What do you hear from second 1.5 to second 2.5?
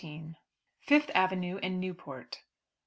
AND NEWPORT.